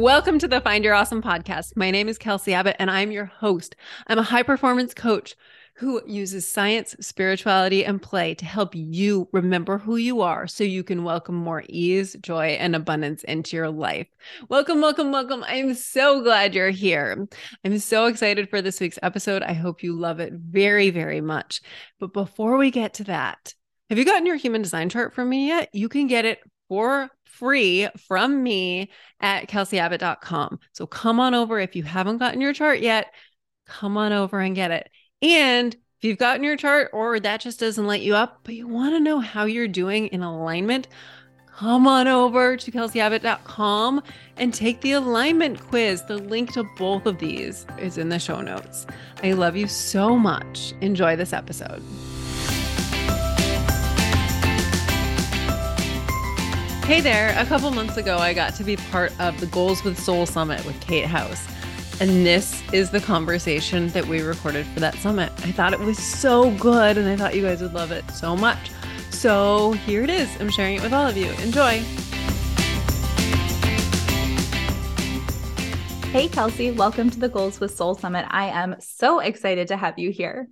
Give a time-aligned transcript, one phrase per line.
[0.00, 1.76] Welcome to the Find Your Awesome podcast.
[1.76, 3.76] My name is Kelsey Abbott and I'm your host.
[4.06, 5.36] I'm a high performance coach
[5.74, 10.82] who uses science, spirituality, and play to help you remember who you are so you
[10.82, 14.06] can welcome more ease, joy, and abundance into your life.
[14.48, 15.44] Welcome, welcome, welcome.
[15.46, 17.28] I'm so glad you're here.
[17.62, 19.42] I'm so excited for this week's episode.
[19.42, 21.60] I hope you love it very, very much.
[21.98, 23.54] But before we get to that,
[23.90, 25.68] have you gotten your human design chart from me yet?
[25.74, 26.38] You can get it
[26.70, 30.60] for free from me at kelseyabbott.com.
[30.72, 33.12] So come on over if you haven't gotten your chart yet,
[33.66, 34.88] come on over and get it.
[35.20, 38.68] And if you've gotten your chart or that just doesn't light you up, but you
[38.68, 40.86] want to know how you're doing in alignment,
[41.52, 44.00] come on over to kelseyabbott.com
[44.36, 46.04] and take the alignment quiz.
[46.04, 48.86] The link to both of these is in the show notes.
[49.24, 50.72] I love you so much.
[50.80, 51.82] Enjoy this episode.
[56.90, 59.96] Hey there, a couple months ago, I got to be part of the Goals with
[59.96, 61.46] Soul Summit with Kate House.
[62.00, 65.30] And this is the conversation that we recorded for that summit.
[65.46, 68.34] I thought it was so good, and I thought you guys would love it so
[68.34, 68.72] much.
[69.10, 70.28] So here it is.
[70.40, 71.30] I'm sharing it with all of you.
[71.44, 71.78] Enjoy.
[76.10, 78.26] Hey, Kelsey, welcome to the Goals with Soul Summit.
[78.30, 80.48] I am so excited to have you here.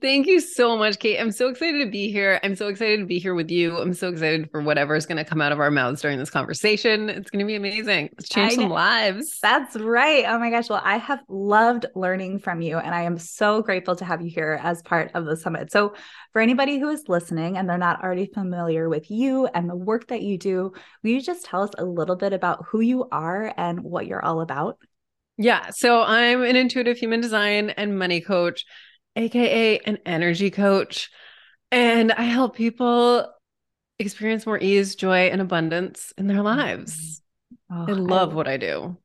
[0.00, 1.20] Thank you so much, Kate.
[1.20, 2.40] I'm so excited to be here.
[2.42, 3.76] I'm so excited to be here with you.
[3.76, 6.30] I'm so excited for whatever is going to come out of our mouths during this
[6.30, 7.10] conversation.
[7.10, 8.08] It's going to be amazing.
[8.16, 9.38] Let's change some lives.
[9.42, 10.24] That's right.
[10.26, 10.70] Oh my gosh.
[10.70, 14.30] Well, I have loved learning from you, and I am so grateful to have you
[14.30, 15.70] here as part of the summit.
[15.70, 15.92] So,
[16.32, 20.08] for anybody who is listening and they're not already familiar with you and the work
[20.08, 23.52] that you do, will you just tell us a little bit about who you are
[23.58, 24.78] and what you're all about?
[25.36, 25.68] Yeah.
[25.74, 28.64] So, I'm an intuitive human design and money coach
[29.16, 31.10] aka an energy coach.
[31.70, 33.32] And I help people
[33.98, 37.22] experience more ease, joy, and abundance in their lives.
[37.70, 38.96] Oh, I love I, what I do.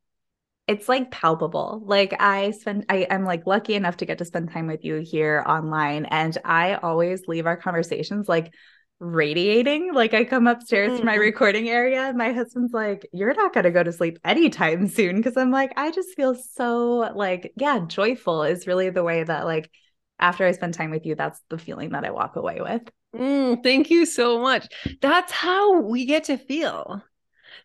[0.68, 1.82] It's like palpable.
[1.84, 4.98] Like I spend I, I'm like lucky enough to get to spend time with you
[4.98, 6.06] here online.
[6.06, 8.54] And I always leave our conversations like
[9.00, 9.94] radiating.
[9.94, 10.98] Like I come upstairs mm.
[11.00, 11.22] to my mm.
[11.22, 15.24] recording area, and my husband's like, You're not gonna go to sleep anytime soon.
[15.24, 19.46] Cause I'm like, I just feel so like, yeah, joyful is really the way that
[19.46, 19.72] like
[20.20, 22.82] after I spend time with you, that's the feeling that I walk away with.
[23.16, 24.68] Mm, thank you so much.
[25.02, 27.04] That's how we get to feel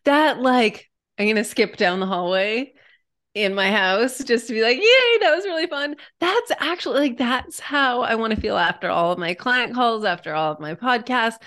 [0.05, 2.73] that, like, I'm going to skip down the hallway
[3.35, 5.97] in my house just to be like, yay, that was really fun.
[6.21, 10.05] That's actually like, that's how I want to feel after all of my client calls,
[10.05, 11.39] after all of my podcasts,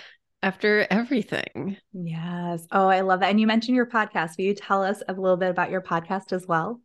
[0.44, 1.78] after everything.
[1.94, 2.68] Yes.
[2.72, 3.30] Oh, I love that.
[3.30, 4.38] And you mentioned your podcast.
[4.38, 6.82] Will you tell us a little bit about your podcast as well?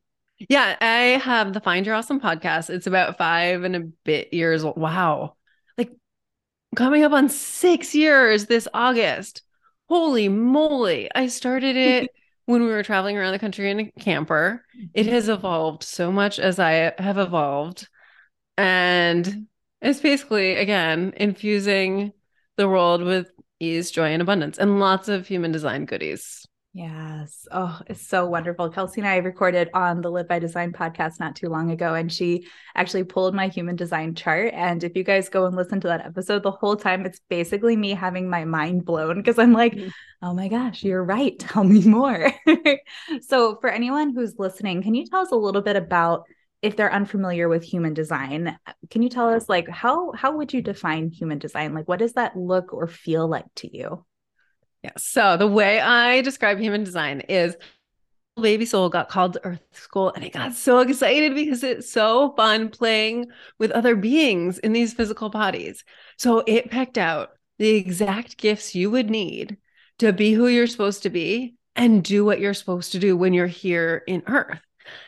[0.49, 2.71] Yeah, I have the Find Your Awesome podcast.
[2.71, 4.77] It's about five and a bit years old.
[4.77, 5.37] Wow.
[5.79, 5.91] Like
[6.77, 9.43] coming up on six years this August.
[9.89, 11.11] Holy moly.
[11.15, 12.11] I started it
[12.47, 14.65] when we were traveling around the country in a camper.
[14.95, 17.89] It has evolved so much as I have evolved.
[18.57, 19.47] And
[19.81, 22.13] it's basically, again, infusing
[22.57, 26.42] the world with ease, joy, and abundance and lots of human design goodies.
[26.75, 27.47] Yes.
[27.53, 28.71] Oh, it's so wonderful.
[28.71, 32.11] Kelsey and I recorded on the Live by Design podcast not too long ago, and
[32.11, 34.55] she actually pulled my human design chart.
[34.55, 37.77] And if you guys go and listen to that episode, the whole time it's basically
[37.77, 39.91] me having my mind blown because I'm like, mm-hmm.
[40.23, 41.39] oh my gosh, you're right.
[41.39, 42.33] Tell me more.
[43.21, 46.25] so, for anyone who's listening, can you tell us a little bit about
[46.63, 48.59] if they're unfamiliar with human design?
[48.89, 51.75] Can you tell us like how how would you define human design?
[51.75, 54.07] Like, what does that look or feel like to you?
[54.83, 54.93] Yeah.
[54.97, 57.57] So the way I describe human design is
[58.41, 62.33] baby soul got called to earth school and it got so excited because it's so
[62.35, 63.27] fun playing
[63.59, 65.85] with other beings in these physical bodies.
[66.17, 69.59] So it picked out the exact gifts you would need
[69.99, 73.35] to be who you're supposed to be and do what you're supposed to do when
[73.35, 74.61] you're here in earth.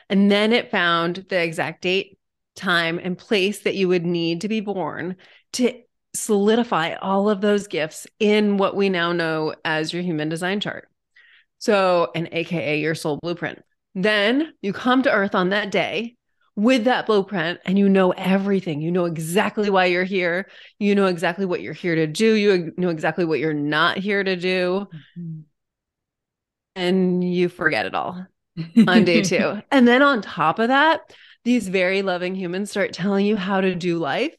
[0.09, 2.19] And then it found the exact date,
[2.55, 5.17] time, and place that you would need to be born
[5.55, 5.81] to
[6.15, 10.89] solidify all of those gifts in what we now know as your human design chart.
[11.59, 13.63] So, an AKA your soul blueprint.
[13.95, 16.17] Then you come to earth on that day
[16.57, 18.81] with that blueprint and you know everything.
[18.81, 20.49] You know exactly why you're here.
[20.79, 22.35] You know exactly what you're here to do.
[22.35, 24.89] You know exactly what you're not here to do.
[25.19, 25.41] Mm-hmm.
[26.77, 28.27] And you forget it all
[28.89, 29.63] on day two.
[29.71, 31.13] And then on top of that,
[31.45, 34.35] these very loving humans start telling you how to do life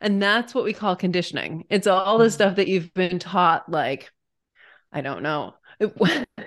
[0.00, 1.64] and that's what we call conditioning.
[1.70, 2.32] It's all the mm.
[2.32, 4.10] stuff that you've been taught, like,
[4.92, 5.54] I don't know.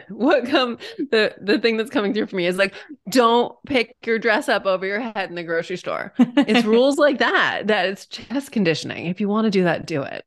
[0.10, 2.76] what come the the thing that's coming through for me is like
[3.10, 7.18] don't pick your dress up over your head in the grocery store it's rules like
[7.18, 10.24] that that it's just conditioning if you want to do that do it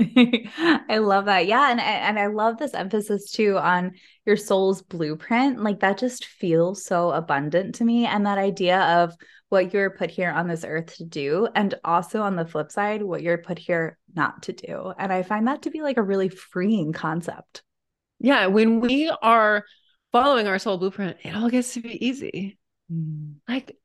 [0.00, 1.46] I love that.
[1.46, 3.94] Yeah, and and I love this emphasis too on
[4.24, 5.60] your soul's blueprint.
[5.60, 9.16] Like that just feels so abundant to me and that idea of
[9.50, 13.02] what you're put here on this earth to do and also on the flip side
[13.02, 14.92] what you're put here not to do.
[14.98, 17.62] And I find that to be like a really freeing concept.
[18.20, 19.64] Yeah, when we are
[20.12, 22.58] following our soul blueprint, it all gets to be easy.
[22.92, 23.36] Mm.
[23.48, 23.76] Like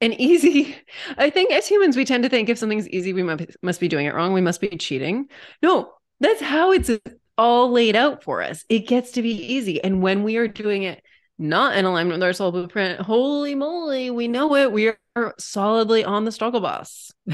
[0.00, 0.76] and easy
[1.18, 3.88] i think as humans we tend to think if something's easy we must, must be
[3.88, 5.26] doing it wrong we must be cheating
[5.62, 5.90] no
[6.20, 6.90] that's how it's
[7.38, 10.82] all laid out for us it gets to be easy and when we are doing
[10.82, 11.02] it
[11.38, 13.00] not in alignment with our soul blueprint.
[13.00, 14.72] Holy moly we know it.
[14.72, 17.12] We are solidly on the struggle bus.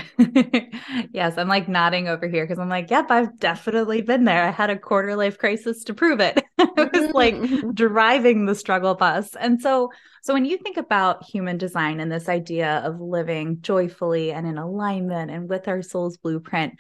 [1.13, 4.45] Yes i'm like nodding over here because i'm like yep i've definitely been there.
[4.45, 6.43] I had a quarter life crisis to prove it.
[6.59, 7.71] I was like mm-hmm.
[7.75, 9.35] driving the struggle bus.
[9.39, 9.91] And so
[10.23, 14.57] so when you think about human design and this idea of living joyfully and in
[14.57, 16.79] alignment and with our soul's blueprint,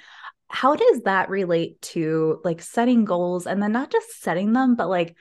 [0.49, 4.89] how does that relate to like setting goals and then not just setting them, but
[4.89, 5.17] like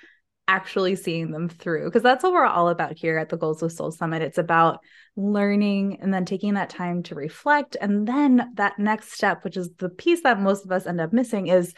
[0.52, 1.86] actually seeing them through?
[1.86, 4.22] Because that's what we're all about here at the Goals with Soul Summit.
[4.22, 4.80] It's about
[5.16, 7.78] learning and then taking that time to reflect.
[7.80, 11.14] And then that next step, which is the piece that most of us end up
[11.14, 11.74] missing, is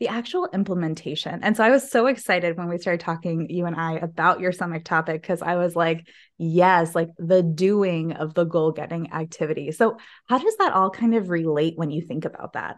[0.00, 1.40] the actual implementation.
[1.42, 4.52] And so I was so excited when we started talking, you and I, about your
[4.52, 9.70] summit topic, because I was like, yes, like the doing of the goal getting activity.
[9.72, 9.96] So,
[10.28, 12.76] how does that all kind of relate when you think about that?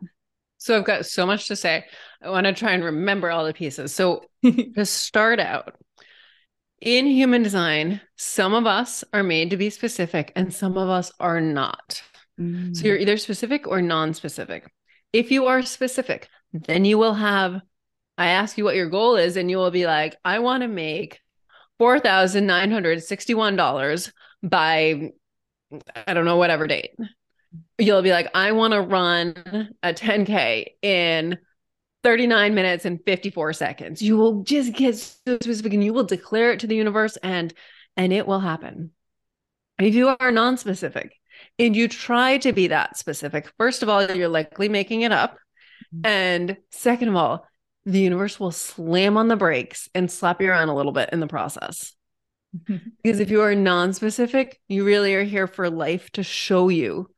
[0.61, 1.87] So, I've got so much to say.
[2.23, 3.95] I want to try and remember all the pieces.
[3.95, 5.75] So, to start out,
[6.83, 11.12] in human design, some of us are made to be specific and some of us
[11.19, 12.03] are not.
[12.39, 12.77] Mm.
[12.77, 14.71] So, you're either specific or non specific.
[15.15, 17.62] If you are specific, then you will have,
[18.19, 20.69] I ask you what your goal is, and you will be like, I want to
[20.69, 21.21] make
[21.81, 24.12] $4,961
[24.43, 25.12] by,
[26.07, 26.91] I don't know, whatever date.
[27.81, 29.35] You'll be like, I want to run
[29.82, 31.38] a 10K in
[32.03, 34.03] 39 minutes and 54 seconds.
[34.03, 37.53] You will just get so specific and you will declare it to the universe and
[37.97, 38.93] and it will happen.
[39.79, 41.12] If you are non-specific
[41.59, 45.38] and you try to be that specific, first of all, you're likely making it up.
[45.94, 46.06] Mm-hmm.
[46.06, 47.47] And second of all,
[47.85, 51.21] the universe will slam on the brakes and slap you around a little bit in
[51.21, 51.94] the process.
[53.03, 57.09] because if you are non-specific, you really are here for life to show you,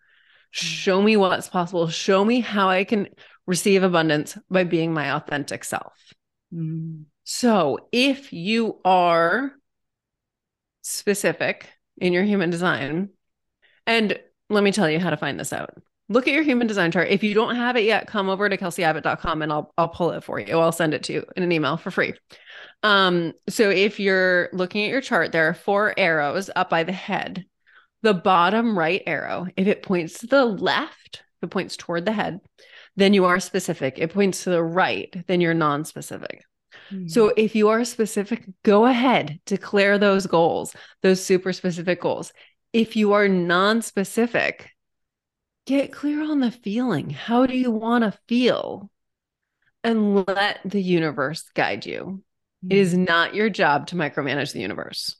[0.52, 3.08] show me what's possible, show me how I can
[3.46, 5.92] receive abundance by being my authentic self.
[6.54, 7.06] Mm.
[7.24, 9.52] So, if you are
[10.82, 11.68] specific
[11.98, 13.10] in your human design,
[13.86, 14.18] and
[14.48, 15.74] let me tell you how to find this out
[16.12, 17.08] look at your human design chart.
[17.08, 20.22] If you don't have it yet, come over to kelseyabbott.com and I'll I'll pull it
[20.22, 20.58] for you.
[20.58, 22.14] I'll send it to you in an email for free.
[22.82, 26.92] Um, so if you're looking at your chart, there are four arrows up by the
[26.92, 27.46] head.
[28.02, 32.12] The bottom right arrow, if it points to the left, if it points toward the
[32.12, 32.40] head,
[32.96, 33.98] then you are specific.
[33.98, 36.44] It points to the right, then you're non-specific.
[36.90, 37.08] Mm-hmm.
[37.08, 42.32] So if you are specific, go ahead, declare those goals, those super specific goals.
[42.72, 44.70] If you are non-specific,
[45.66, 47.10] get clear on the feeling.
[47.10, 48.90] How do you want to feel?
[49.84, 52.22] And let the universe guide you.
[52.68, 53.06] It is mm.
[53.08, 55.16] not your job to micromanage the universe.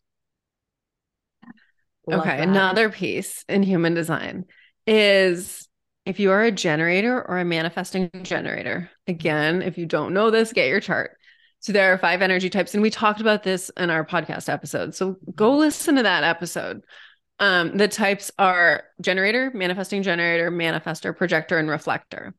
[2.07, 2.49] Love okay, that.
[2.49, 4.45] another piece in human design
[4.87, 5.69] is
[6.05, 8.91] if you are a generator or a manifesting generator.
[9.07, 11.17] Again, if you don't know this, get your chart.
[11.61, 14.97] So there are five energy types, and we talked about this in our podcast episode.
[14.97, 16.83] So go listen to that episode.
[17.39, 22.35] Um, the types are generator, manifesting generator, manifestor, projector, and reflector.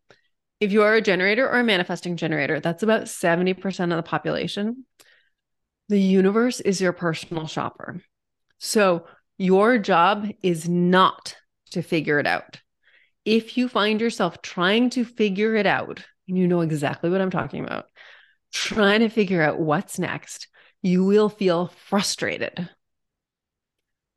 [0.60, 4.86] If you are a generator or a manifesting generator, that's about 70% of the population.
[5.88, 8.02] The universe is your personal shopper.
[8.60, 9.06] So
[9.44, 11.36] your job is not
[11.72, 12.62] to figure it out.
[13.26, 17.30] If you find yourself trying to figure it out, and you know exactly what I'm
[17.30, 17.88] talking about,
[18.54, 20.48] trying to figure out what's next,
[20.82, 22.70] you will feel frustrated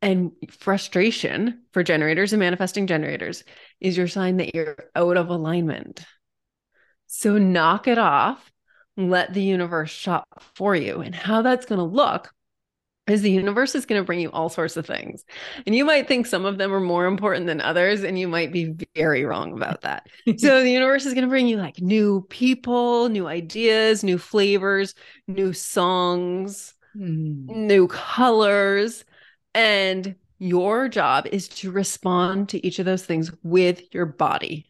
[0.01, 3.43] and frustration for generators and manifesting generators
[3.81, 6.05] is your sign that you're out of alignment.
[7.07, 8.49] So knock it off,
[8.95, 11.01] let the universe shop for you.
[11.01, 12.31] And how that's going to look
[13.07, 15.23] is the universe is going to bring you all sorts of things.
[15.65, 18.51] And you might think some of them are more important than others, and you might
[18.51, 20.07] be very wrong about that.
[20.37, 24.93] so the universe is going to bring you like new people, new ideas, new flavors,
[25.27, 27.45] new songs, mm.
[27.47, 29.05] new colors
[29.57, 34.67] and your job is to respond to each of those things with your body.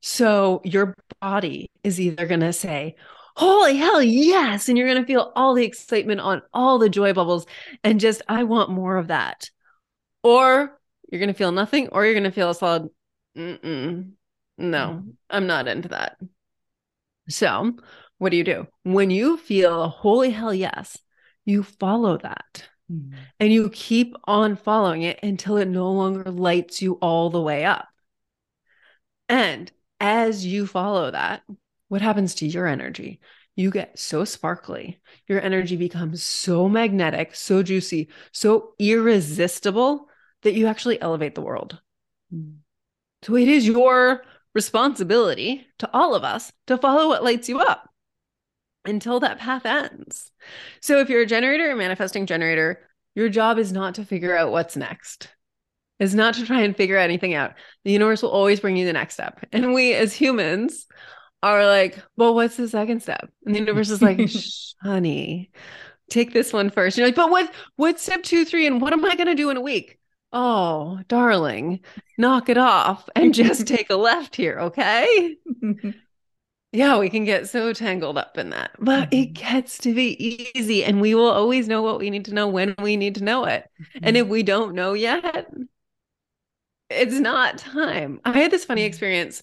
[0.00, 2.94] So your body is either going to say,
[3.36, 4.68] Holy hell, yes.
[4.68, 7.46] And you're going to feel all the excitement on all the joy bubbles
[7.84, 9.50] and just, I want more of that.
[10.22, 10.78] Or
[11.10, 12.88] you're going to feel nothing, or you're going to feel a solid,
[13.36, 14.12] Mm-mm.
[14.58, 16.16] no, I'm not into that.
[17.28, 17.74] So,
[18.18, 18.66] what do you do?
[18.82, 20.96] When you feel holy hell yes,
[21.44, 23.12] you follow that mm.
[23.38, 27.64] and you keep on following it until it no longer lights you all the way
[27.64, 27.86] up.
[29.28, 31.42] And as you follow that,
[31.88, 33.20] what happens to your energy?
[33.54, 35.00] You get so sparkly.
[35.28, 40.08] Your energy becomes so magnetic, so juicy, so irresistible
[40.42, 41.80] that you actually elevate the world.
[42.32, 42.56] Mm.
[43.22, 44.22] So it is your
[44.54, 47.88] responsibility to all of us to follow what lights you up
[48.84, 50.30] until that path ends.
[50.80, 52.80] So if you're a generator, a manifesting generator,
[53.14, 55.28] your job is not to figure out what's next.
[55.98, 57.54] Is not to try and figure anything out.
[57.84, 59.46] The universe will always bring you the next step.
[59.50, 60.86] And we as humans
[61.42, 63.30] are like, well, what's the second step?
[63.44, 64.20] And the universe is like,
[64.82, 65.50] honey,
[66.10, 66.96] take this one first.
[66.96, 69.56] You're like, but what what's step two, three, and what am I gonna do in
[69.56, 69.98] a week?
[70.36, 71.80] oh, darling,
[72.18, 75.36] knock it off and just take a left here, okay?
[76.72, 79.54] yeah, we can get so tangled up in that, but it mm-hmm.
[79.54, 82.74] gets to be easy and we will always know what we need to know when
[82.82, 83.64] we need to know it.
[84.02, 84.32] And if mm-hmm.
[84.32, 85.50] we don't know yet,
[86.90, 88.20] it's not time.
[88.24, 88.88] I had this funny mm-hmm.
[88.88, 89.42] experience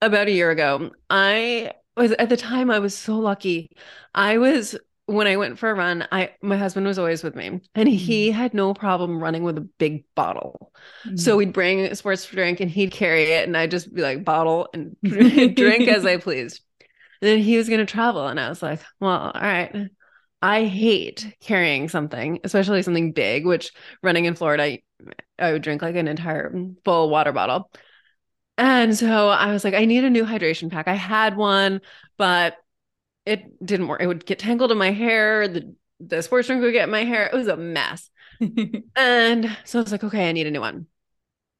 [0.00, 0.90] about a year ago.
[1.10, 3.70] I was at the time I was so lucky.
[4.14, 4.76] I was
[5.08, 8.28] when I went for a run, I my husband was always with me, and he
[8.28, 8.34] mm.
[8.34, 10.70] had no problem running with a big bottle.
[11.06, 11.18] Mm.
[11.18, 14.22] So we'd bring a sports drink, and he'd carry it, and I'd just be like
[14.22, 16.60] bottle and drink as I pleased.
[17.22, 19.88] And then he was going to travel, and I was like, "Well, all right."
[20.40, 23.46] I hate carrying something, especially something big.
[23.46, 24.82] Which running in Florida, I,
[25.38, 27.70] I would drink like an entire full water bottle.
[28.58, 30.88] And so I was like, I need a new hydration pack.
[30.88, 31.80] I had one,
[32.16, 32.56] but
[33.24, 34.02] it didn't work.
[34.02, 35.46] It would get tangled in my hair.
[35.46, 37.26] The the sports drink would get in my hair.
[37.26, 38.10] It was a mess.
[38.96, 40.86] and so I was like, okay, I need a new one.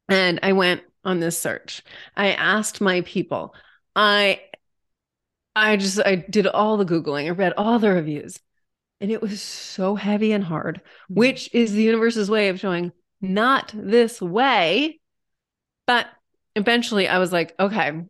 [0.09, 1.83] And I went on this search.
[2.17, 3.55] I asked my people.
[3.95, 4.41] I
[5.55, 7.27] I just I did all the googling.
[7.27, 8.41] I read all the reviews.
[9.01, 11.15] And it was so heavy and hard, mm-hmm.
[11.15, 14.99] which is the universe's way of showing not this way.
[15.87, 16.09] But
[16.59, 18.03] eventually I was like, okay,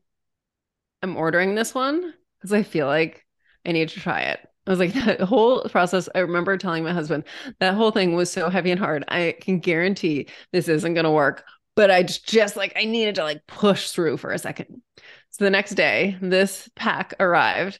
[1.03, 3.25] I'm ordering this one because I feel like
[3.67, 4.41] I need to try it.
[4.67, 6.09] I was like, that whole process.
[6.15, 7.25] I remember telling my husband
[7.61, 9.05] that whole thing was so heavy and hard.
[9.09, 11.45] I can guarantee this isn't going to work.
[11.77, 14.83] But I just, just like, I needed to like push through for a second.
[15.31, 17.79] So the next day, this pack arrived.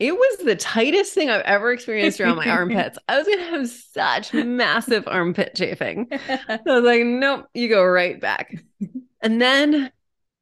[0.00, 2.98] It was the tightest thing I've ever experienced around my armpits.
[3.08, 6.08] I was going to have such massive armpit chafing.
[6.48, 8.52] I was like, nope, you go right back.
[9.22, 9.90] And then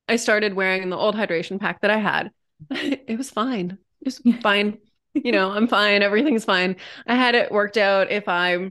[0.09, 2.31] I started wearing the old hydration pack that I had.
[2.71, 3.79] It was fine.
[4.01, 4.79] It's fine
[5.15, 6.03] you know, I'm fine.
[6.03, 6.77] Everything's fine.
[7.07, 8.71] I had it worked out if I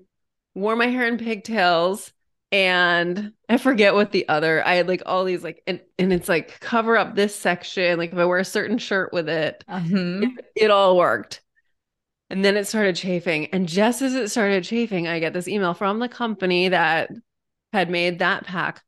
[0.56, 2.12] wore my hair in pigtails
[2.52, 6.30] and I forget what the other I had like all these like and, and it's
[6.30, 7.98] like cover up this section.
[7.98, 9.64] Like if I wear a certain shirt with it,
[10.24, 11.42] it, it all worked.
[12.30, 13.48] And then it started chafing.
[13.48, 17.12] And just as it started chafing, I get this email from the company that
[17.72, 18.84] had made that pack.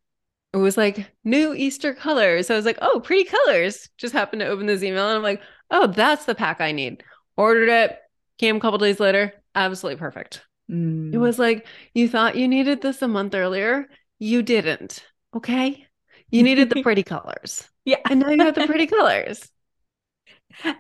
[0.56, 2.48] It was like new Easter colors.
[2.48, 3.90] So I was like, oh, pretty colors.
[3.98, 7.04] Just happened to open this email and I'm like, oh, that's the pack I need
[7.38, 8.00] ordered it,
[8.38, 10.42] came a couple days later, absolutely perfect.
[10.70, 11.14] Mm.
[11.14, 13.88] It was like, you thought you needed this a month earlier.
[14.20, 15.06] You didn't.
[15.36, 15.86] Okay.
[16.32, 17.68] You needed the pretty colors.
[17.84, 17.98] Yeah.
[18.10, 19.50] And now you have the pretty colors.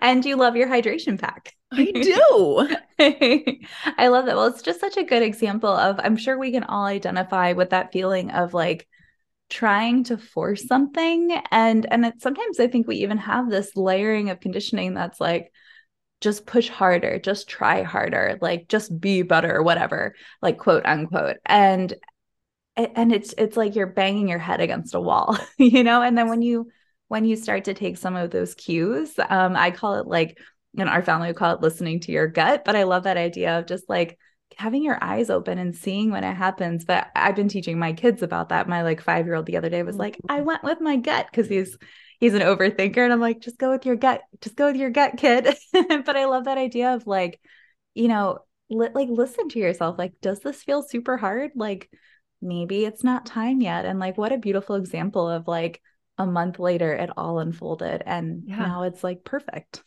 [0.01, 1.53] And you love your hydration pack.
[1.71, 2.69] I do.
[3.97, 4.35] I love that.
[4.35, 7.71] Well, it's just such a good example of, I'm sure we can all identify with
[7.71, 8.87] that feeling of like,
[9.49, 14.29] trying to force something and and it, sometimes i think we even have this layering
[14.29, 15.51] of conditioning that's like
[16.21, 21.37] just push harder, just try harder, like just be better, whatever, like quote unquote.
[21.45, 21.93] And
[22.75, 26.01] and it's it's like you're banging your head against a wall, you know?
[26.01, 26.71] And then when you
[27.07, 30.39] when you start to take some of those cues, um, I call it like
[30.73, 33.59] in our family we call it listening to your gut, but I love that idea
[33.59, 34.17] of just like
[34.57, 36.85] having your eyes open and seeing when it happens.
[36.85, 38.69] But I've been teaching my kids about that.
[38.69, 41.27] My like five year old the other day was like, I went with my gut
[41.29, 41.77] because he's
[42.19, 44.89] he's an overthinker and i'm like just go with your gut just go with your
[44.89, 47.39] gut kid but i love that idea of like
[47.93, 51.89] you know li- like listen to yourself like does this feel super hard like
[52.41, 55.81] maybe it's not time yet and like what a beautiful example of like
[56.17, 58.57] a month later it all unfolded and yeah.
[58.57, 59.83] now it's like perfect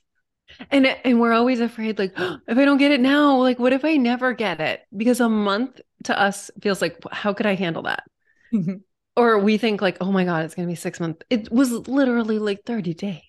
[0.71, 3.73] and and we're always afraid like oh, if i don't get it now like what
[3.73, 7.55] if i never get it because a month to us feels like how could i
[7.55, 8.05] handle that
[8.53, 8.77] mm-hmm.
[9.17, 11.23] or we think like, oh my God, it's gonna be six months.
[11.31, 13.23] It was literally like 30 days.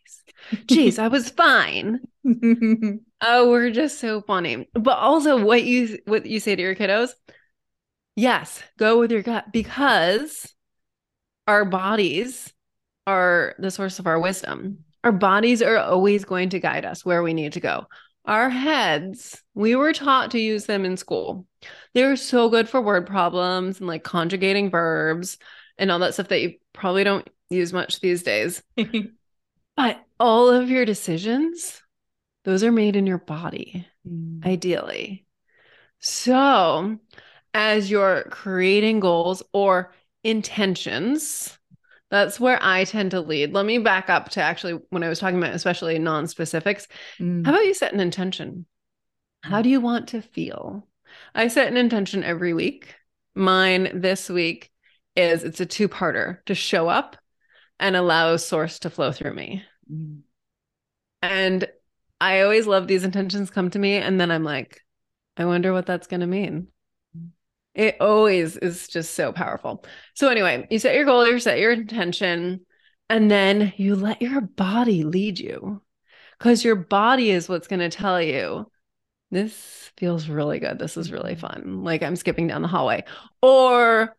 [0.66, 2.00] Jeez, I was fine.
[3.22, 4.70] oh, we're just so funny.
[4.74, 7.12] But also what you what you say to your kiddos,
[8.16, 10.54] yes, go with your gut because
[11.48, 12.54] our bodies
[13.08, 14.86] are the source of our wisdom.
[15.04, 17.86] Our bodies are always going to guide us where we need to go.
[18.26, 21.48] Our heads, we were taught to use them in school.
[21.94, 25.38] They're so good for word problems and like conjugating verbs
[25.78, 28.62] and all that stuff that you probably don't use much these days.
[29.76, 31.82] but all of your decisions,
[32.44, 34.46] those are made in your body, mm.
[34.46, 35.26] ideally.
[36.00, 36.98] So,
[37.54, 41.59] as you're creating goals or intentions,
[42.10, 43.54] that's where I tend to lead.
[43.54, 46.88] Let me back up to actually when I was talking about especially non-specifics.
[47.20, 47.46] Mm.
[47.46, 48.66] How about you set an intention?
[49.44, 50.88] How do you want to feel?
[51.34, 52.96] I set an intention every week.
[53.36, 54.72] Mine this week
[55.16, 57.16] is it's a two-parter to show up
[57.80, 59.64] and allow source to flow through me.
[59.92, 60.22] Mm.
[61.22, 61.68] And
[62.20, 64.82] I always love these intentions come to me and then I'm like,
[65.38, 66.68] I wonder what that's going to mean.
[67.76, 69.86] It always is just so powerful.
[70.16, 72.66] So, anyway, you set your goal, you set your intention,
[73.10, 75.82] and then you let your body lead you
[76.38, 78.66] because your body is what's going to tell you
[79.32, 80.80] this feels really good.
[80.80, 81.84] This is really fun.
[81.84, 83.04] Like I'm skipping down the hallway.
[83.42, 84.16] Or,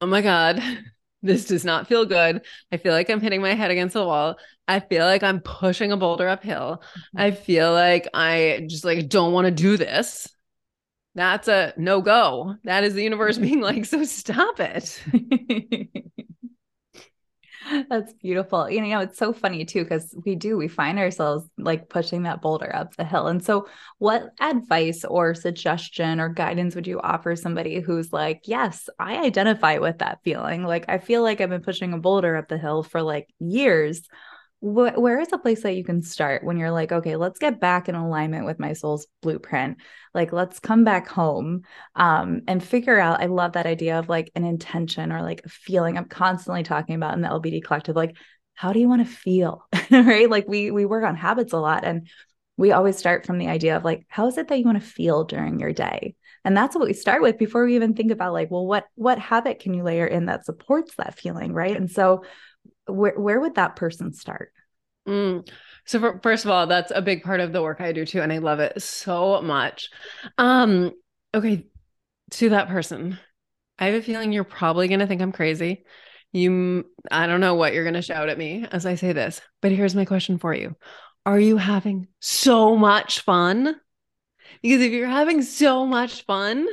[0.00, 0.60] oh my God,
[1.22, 2.42] this does not feel good.
[2.72, 4.36] I feel like I'm hitting my head against the wall.
[4.66, 6.82] I feel like I'm pushing a boulder uphill.
[6.82, 7.20] Mm-hmm.
[7.20, 10.28] I feel like I just like don't want to do this
[11.18, 12.56] that's a no go.
[12.64, 15.02] That is the universe being like, so stop it.
[17.90, 18.70] That's beautiful.
[18.70, 22.40] You know, it's so funny too, because we do, we find ourselves like pushing that
[22.40, 23.26] boulder up the hill.
[23.26, 28.88] And so, what advice or suggestion or guidance would you offer somebody who's like, yes,
[28.98, 30.64] I identify with that feeling?
[30.64, 34.02] Like, I feel like I've been pushing a boulder up the hill for like years
[34.60, 37.60] wh- where is a place that you can start when you're like okay let's get
[37.60, 39.78] back in alignment with my soul's blueprint.
[40.14, 41.62] Like let's come back home
[41.94, 45.48] um, and figure out i love that idea of like an intention or like a
[45.48, 48.16] feeling i'm constantly talking about in the lbd collective like
[48.58, 49.64] how do you want to feel?
[49.90, 50.28] Right?
[50.28, 52.08] Like we we work on habits a lot and
[52.58, 54.86] we always start from the idea of like how is it that you want to
[54.86, 56.14] feel during your day?
[56.44, 59.18] And that's what we start with before we even think about like well what what
[59.18, 61.52] habit can you layer in that supports that feeling?
[61.52, 61.74] Right?
[61.74, 62.24] And so
[62.88, 64.52] where where would that person start?
[65.08, 65.48] Mm.
[65.86, 68.20] So for, first of all, that's a big part of the work I do too,
[68.20, 69.88] and I love it so much.
[70.36, 70.92] Um,
[71.34, 71.66] okay,
[72.32, 73.18] to that person,
[73.78, 75.84] I have a feeling you're probably gonna think I'm crazy.
[76.32, 79.72] You, I don't know what you're gonna shout at me as I say this, but
[79.72, 80.76] here's my question for you:
[81.24, 83.76] Are you having so much fun?
[84.62, 86.66] Because if you're having so much fun,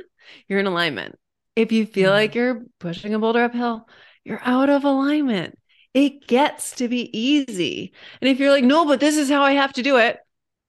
[0.49, 1.17] you're in alignment.
[1.55, 2.15] If you feel mm.
[2.15, 3.87] like you're pushing a boulder uphill,
[4.25, 5.57] you're out of alignment
[5.95, 7.93] it gets to be easy.
[8.21, 10.19] And if you're like, no, but this is how I have to do it,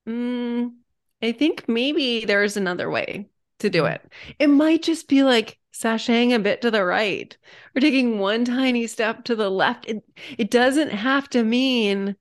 [0.08, 0.72] mm,
[1.20, 4.00] I think maybe there's another way to do it.
[4.38, 7.36] It might just be like sashaying a bit to the right
[7.74, 9.86] or taking one tiny step to the left.
[9.88, 10.04] It,
[10.38, 12.14] it doesn't have to mean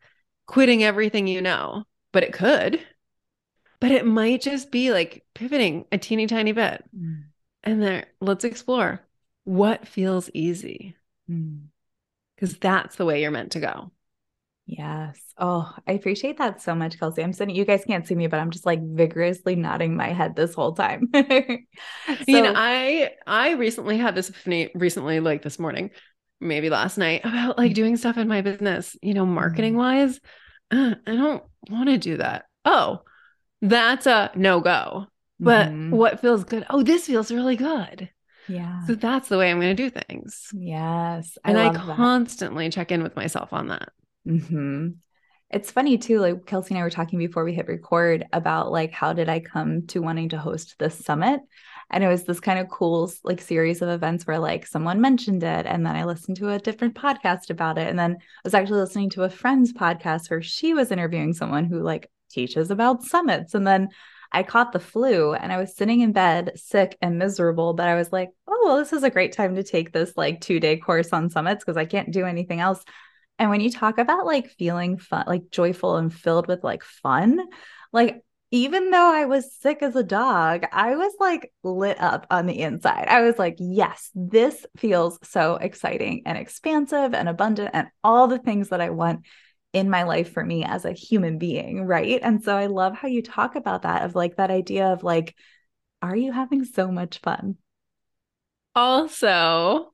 [0.48, 2.82] quitting everything you know, but it could.
[3.80, 6.84] But it might just be like pivoting a teeny tiny bit.
[6.98, 7.26] Mm.
[7.64, 9.06] And then let's explore
[9.44, 10.96] what feels easy.
[11.30, 11.68] Mm
[12.36, 13.92] because that's the way you're meant to go.
[14.68, 15.20] Yes.
[15.38, 17.24] Oh, I appreciate that so much, Kelsey.
[17.24, 20.36] I'm sitting, you guys can't see me, but I'm just like vigorously nodding my head
[20.36, 21.10] this whole time.
[21.14, 21.22] so,
[22.28, 25.92] you know, I I recently had this epiphany recently, like this morning,
[26.42, 29.82] maybe last night, about like doing stuff in my business, you know, marketing mm-hmm.
[29.82, 30.20] wise.
[30.72, 32.46] Uh, I don't want to do that.
[32.64, 33.02] Oh,
[33.62, 35.06] that's a no go.
[35.40, 35.92] But mm-hmm.
[35.92, 36.66] what feels good?
[36.70, 38.10] Oh, this feels really good.
[38.48, 38.86] Yeah.
[38.86, 40.50] So that's the way I'm going to do things.
[40.54, 41.38] Yes.
[41.44, 42.74] I and I constantly that.
[42.74, 43.90] check in with myself on that.
[44.28, 44.90] Mm-hmm.
[45.52, 46.20] It's funny too.
[46.20, 49.40] Like Kelsey and I were talking before we hit record about like how did I
[49.40, 51.42] come to wanting to host this summit?
[51.92, 55.44] And it was this kind of cool like series of events where like someone mentioned
[55.44, 57.88] it and then I listened to a different podcast about it.
[57.88, 61.66] And then I was actually listening to a friend's podcast where she was interviewing someone
[61.66, 63.54] who like teaches about summits.
[63.54, 63.90] And then
[64.36, 67.96] I caught the flu and I was sitting in bed sick and miserable, but I
[67.96, 70.76] was like, oh, well, this is a great time to take this like two day
[70.76, 72.84] course on summits because I can't do anything else.
[73.40, 77.40] And when you talk about like feeling fun, like joyful and filled with like fun,
[77.94, 82.46] like even though I was sick as a dog, I was like lit up on
[82.46, 83.08] the inside.
[83.08, 88.40] I was like, yes, this feels so exciting and expansive and abundant and all the
[88.40, 89.26] things that I want
[89.76, 92.22] in my life for me as a human being, right?
[92.24, 95.36] And so I love how you talk about that of like that idea of like,
[96.02, 97.58] are you having so much fun?
[98.74, 99.92] Also,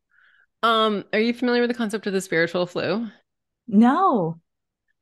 [0.62, 3.08] um, are you familiar with the concept of the spiritual flu?
[3.68, 4.40] No.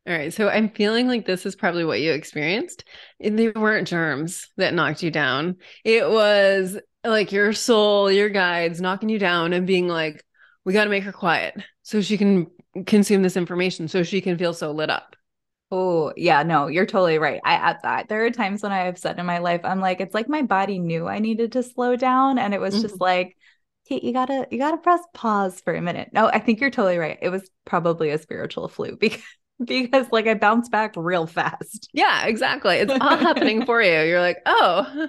[0.07, 0.33] All right.
[0.33, 2.85] So I'm feeling like this is probably what you experienced.
[3.19, 5.57] They weren't germs that knocked you down.
[5.83, 10.23] It was like your soul, your guides knocking you down and being like,
[10.63, 12.47] we got to make her quiet so she can
[12.86, 15.15] consume this information so she can feel so lit up.
[15.71, 17.39] Oh, yeah, no, you're totally right.
[17.43, 18.10] I at that.
[18.10, 20.41] There are times when I have said in my life, I'm like, it's like my
[20.41, 22.39] body knew I needed to slow down.
[22.39, 22.84] And it was mm-hmm.
[22.84, 23.38] just like,
[23.88, 26.10] Kate, you gotta, you gotta press pause for a minute.
[26.12, 27.19] No, I think you're totally right.
[27.21, 29.21] It was probably a spiritual flu because
[29.63, 31.89] because like I bounced back real fast.
[31.93, 32.77] Yeah, exactly.
[32.77, 34.01] It's all happening for you.
[34.03, 35.08] You're like, oh,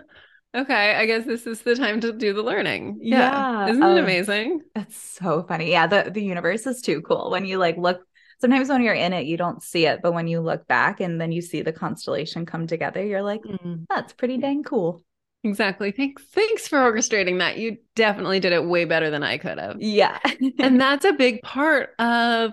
[0.55, 2.99] okay, I guess this is the time to do the learning.
[3.03, 3.19] Yeah.
[3.19, 3.69] yeah.
[3.71, 4.61] Isn't um, it amazing?
[4.75, 5.71] That's so funny.
[5.71, 7.31] Yeah, the, the universe is too cool.
[7.31, 8.01] When you like look
[8.41, 11.21] sometimes when you're in it, you don't see it, but when you look back and
[11.21, 13.85] then you see the constellation come together, you're like, mm.
[13.89, 15.03] that's pretty dang cool.
[15.43, 15.91] Exactly.
[15.91, 16.23] Thanks.
[16.25, 17.57] Thanks for orchestrating that.
[17.57, 19.77] You definitely did it way better than I could have.
[19.81, 20.19] Yeah.
[20.59, 22.53] and that's a big part of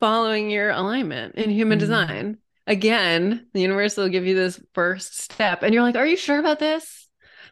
[0.00, 1.80] following your alignment in human mm.
[1.80, 2.38] design.
[2.66, 6.38] Again, the universe will give you this first step, and you're like, Are you sure
[6.38, 7.03] about this?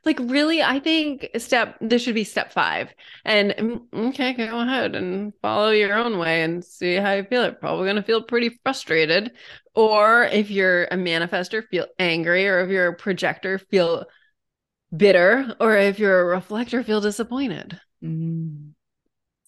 [0.04, 2.92] Like really i think step this should be step five
[3.24, 7.42] and mm, okay go ahead and follow your own way and see how you feel
[7.44, 9.32] it probably going to feel pretty frustrated
[9.74, 14.04] or if you're a manifester feel angry or if you're a projector feel
[14.94, 18.72] bitter or if you're a reflector feel disappointed mm.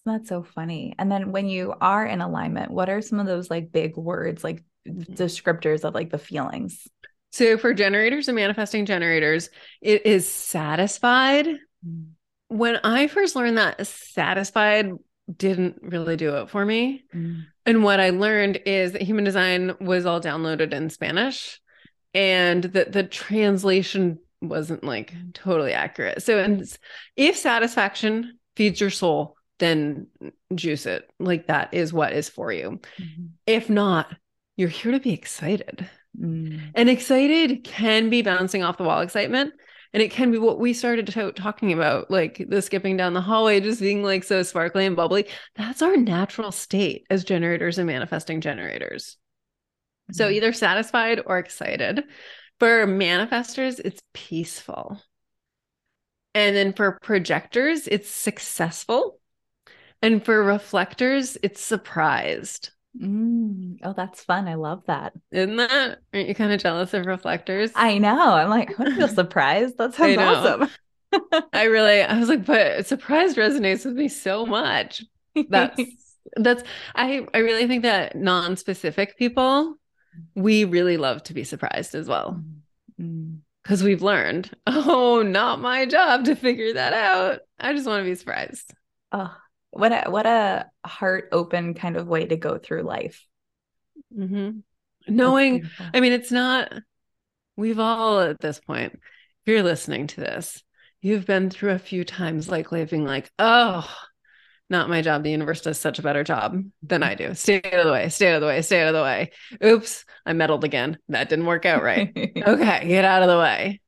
[0.05, 0.93] That's so funny.
[0.99, 4.43] And then when you are in alignment, what are some of those like big words,
[4.43, 5.13] like mm-hmm.
[5.13, 6.87] descriptors of like the feelings?
[7.35, 9.49] So for generators and manifesting generators,
[9.81, 11.45] it is satisfied.
[12.47, 14.93] When I first learned that satisfied
[15.35, 17.03] didn't really do it for me.
[17.13, 17.45] Mm.
[17.65, 21.59] And what I learned is that human design was all downloaded in Spanish
[22.13, 26.23] and that the translation wasn't like totally accurate.
[26.23, 26.63] So and
[27.17, 30.07] if satisfaction feeds your soul, then
[30.53, 31.09] juice it.
[31.19, 32.79] Like that is what is for you.
[32.97, 33.25] Mm-hmm.
[33.45, 34.07] If not,
[34.55, 35.89] you're here to be excited.
[36.19, 36.71] Mm.
[36.73, 39.53] And excited can be bouncing off the wall excitement.
[39.93, 43.21] And it can be what we started to- talking about, like the skipping down the
[43.21, 45.27] hallway, just being like so sparkly and bubbly.
[45.55, 49.15] That's our natural state as generators and manifesting generators.
[50.11, 50.13] Mm-hmm.
[50.15, 52.03] So either satisfied or excited.
[52.59, 55.01] For manifestors, it's peaceful.
[56.33, 59.19] And then for projectors, it's successful.
[60.01, 62.71] And for reflectors, it's surprised.
[63.01, 63.77] Mm.
[63.83, 64.47] Oh, that's fun.
[64.47, 65.13] I love that.
[65.31, 65.99] Isn't that?
[66.13, 67.71] Aren't you kind of jealous of reflectors?
[67.75, 68.33] I know.
[68.33, 69.77] I'm like, I feel surprised.
[69.77, 70.69] That sounds awesome.
[71.53, 75.03] I really, I was like, but surprise resonates with me so much.
[75.49, 75.81] That's,
[76.35, 79.75] that's, I, I really think that non specific people,
[80.33, 82.41] we really love to be surprised as well.
[82.97, 83.85] Because mm.
[83.85, 87.39] we've learned, oh, not my job to figure that out.
[87.59, 88.73] I just want to be surprised.
[89.11, 89.35] Oh,
[89.75, 93.25] what a what a heart open kind of way to go through life.
[94.17, 94.59] Mm-hmm.
[95.07, 96.71] knowing i mean it's not
[97.57, 99.01] we've all at this point if
[99.45, 100.63] you're listening to this
[101.01, 103.89] you've been through a few times likely of being like oh
[104.67, 105.21] not my job.
[105.21, 107.35] The universe does such a better job than i do.
[107.35, 108.09] Stay out of the way.
[108.09, 108.61] Stay out of the way.
[108.63, 109.31] Stay out of the way.
[109.63, 110.97] Oops i meddled again.
[111.09, 112.11] That didn't work out right.
[112.47, 113.81] Okay get out of the way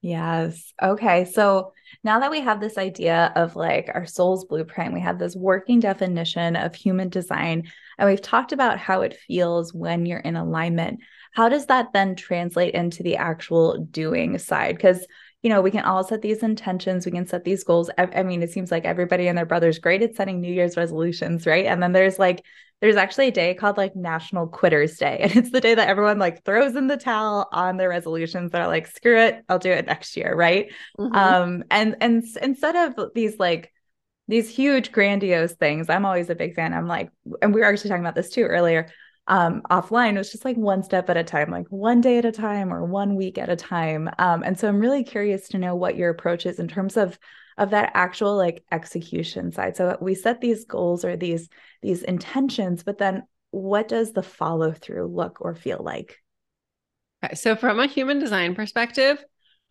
[0.00, 1.72] yes okay so
[2.04, 5.80] now that we have this idea of like our soul's blueprint, we have this working
[5.80, 11.00] definition of human design, and we've talked about how it feels when you're in alignment.
[11.32, 14.76] How does that then translate into the actual doing side?
[14.76, 15.06] Because
[15.42, 17.90] you know, we can all set these intentions, we can set these goals.
[17.96, 20.76] I, I, mean, it seems like everybody and their brother's great at setting New Year's
[20.76, 21.64] resolutions, right?
[21.64, 22.44] And then there's like,
[22.80, 25.18] there's actually a day called like National Quitters Day.
[25.22, 28.52] And it's the day that everyone like throws in the towel on their resolutions.
[28.52, 30.72] They're like, screw it, I'll do it next year, right?
[30.98, 31.14] Mm-hmm.
[31.14, 33.72] Um, and and instead of these like
[34.28, 36.72] these huge grandiose things, I'm always a big fan.
[36.72, 37.10] I'm like,
[37.42, 38.90] and we were actually talking about this too earlier
[39.26, 40.14] um, offline.
[40.14, 42.72] It was just like one step at a time, like one day at a time
[42.72, 44.10] or one week at a time.
[44.18, 47.18] Um, and so I'm really curious to know what your approach is in terms of
[47.58, 49.76] of that actual like execution side.
[49.76, 51.48] So we set these goals or these
[51.82, 56.18] these intentions, but then what does the follow through look or feel like?
[57.22, 59.22] Okay, so from a human design perspective,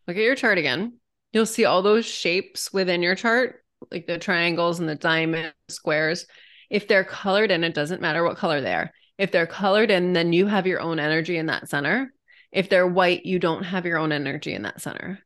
[0.08, 1.00] look at your chart again.
[1.34, 6.28] You'll see all those shapes within your chart, like the triangles and the diamond squares.
[6.70, 8.92] If they're colored in, it doesn't matter what color they are.
[9.20, 12.14] If they're colored in, then you have your own energy in that center.
[12.54, 15.20] If they're white, you don't have your own energy in that center.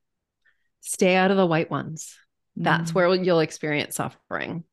[0.81, 2.17] Stay out of the white ones.
[2.55, 2.95] That's mm.
[2.95, 4.63] where you'll experience suffering.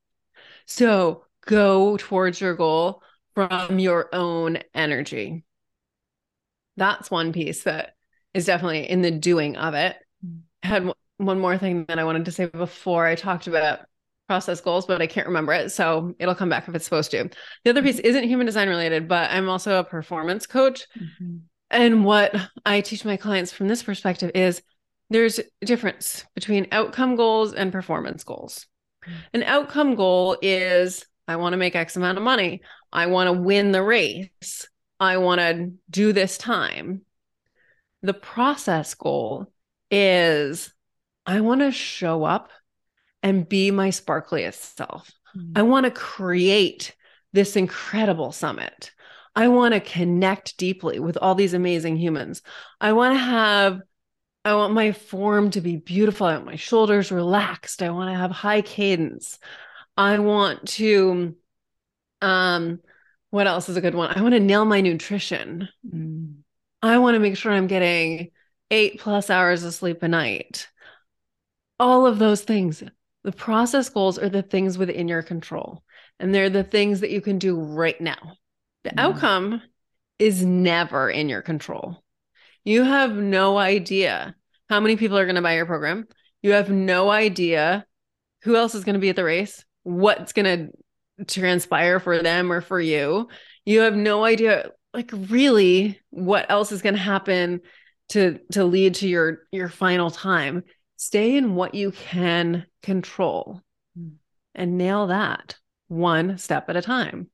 [0.64, 3.02] So go towards your goal
[3.34, 5.44] from your own energy.
[6.78, 7.96] That's one piece that
[8.32, 9.96] is definitely in the doing of it.
[10.26, 10.40] Mm.
[10.62, 13.80] I had one more thing that I wanted to say before I talked about
[14.30, 15.72] process goals, but I can't remember it.
[15.72, 17.28] So it'll come back if it's supposed to.
[17.64, 20.86] The other piece isn't human design related, but I'm also a performance coach.
[20.96, 21.38] Mm-hmm.
[21.72, 24.62] And what I teach my clients from this perspective is
[25.08, 28.66] there's a difference between outcome goals and performance goals.
[29.04, 29.18] Mm-hmm.
[29.34, 32.60] An outcome goal is I want to make X amount of money.
[32.92, 34.68] I want to win the race.
[35.00, 37.02] I want to do this time.
[38.02, 39.52] The process goal
[39.90, 40.72] is
[41.26, 42.50] I want to show up
[43.22, 45.10] and be my sparkliest self.
[45.36, 45.52] Mm-hmm.
[45.56, 46.94] I want to create
[47.32, 48.90] this incredible summit.
[49.36, 52.42] I want to connect deeply with all these amazing humans.
[52.80, 53.80] I want to have,
[54.44, 56.26] I want my form to be beautiful.
[56.26, 57.82] I want my shoulders relaxed.
[57.82, 59.38] I want to have high cadence.
[59.96, 61.36] I want to,
[62.22, 62.80] um,
[63.30, 64.16] what else is a good one?
[64.16, 65.68] I want to nail my nutrition.
[65.86, 66.38] Mm.
[66.82, 68.30] I want to make sure I'm getting
[68.70, 70.68] eight plus hours of sleep a night.
[71.78, 72.82] All of those things.
[73.24, 75.82] The process goals are the things within your control,
[76.18, 78.36] and they're the things that you can do right now.
[78.84, 78.98] The mm.
[78.98, 79.62] outcome
[80.18, 82.02] is never in your control.
[82.64, 84.34] You have no idea
[84.68, 86.06] how many people are going to buy your program.
[86.42, 87.86] You have no idea
[88.42, 90.70] who else is going to be at the race, what's going
[91.18, 93.28] to transpire for them or for you.
[93.64, 97.60] You have no idea like really what else is going to happen
[98.10, 100.64] to to lead to your your final time.
[101.00, 103.62] Stay in what you can control
[103.98, 104.16] mm.
[104.54, 105.56] and nail that
[105.88, 107.30] one step at a time.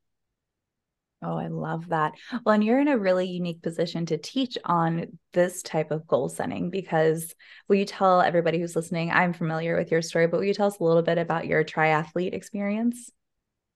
[1.21, 2.13] Oh, I love that.
[2.45, 6.29] Well, and you're in a really unique position to teach on this type of goal
[6.29, 7.35] setting because
[7.67, 9.11] will you tell everybody who's listening?
[9.11, 11.65] I'm familiar with your story, but will you tell us a little bit about your
[11.65, 13.11] triathlete experience?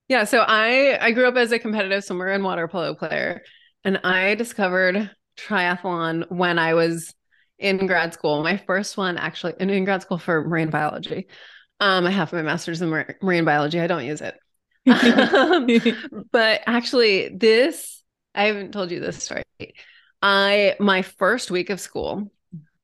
[0.06, 3.42] Yeah, so I I grew up as a competitive swimmer and water polo player,
[3.82, 7.12] and I discovered triathlon when I was
[7.60, 8.42] in grad school.
[8.42, 11.28] My first one actually in, in grad school for marine biology.
[11.78, 12.88] Um, I have my master's in
[13.22, 13.80] marine biology.
[13.80, 14.38] I don't use it
[14.86, 15.66] um,
[16.32, 18.02] but actually, this
[18.34, 19.42] I haven't told you this story.
[20.22, 22.30] I my first week of school,